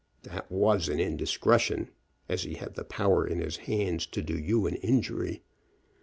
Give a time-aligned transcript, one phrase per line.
[0.23, 1.91] "That was an indiscretion,
[2.27, 5.43] as he had the power in his hands to do you an injury.